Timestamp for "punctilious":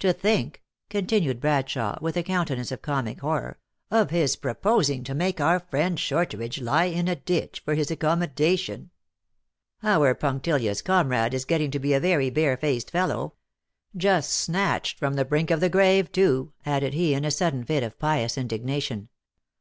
10.16-10.82